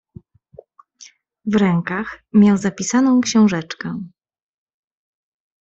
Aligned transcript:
"W 1.45 1.55
rękach 1.55 2.23
miał 2.33 2.57
zapisaną 2.57 3.21
książeczkę." 3.21 4.03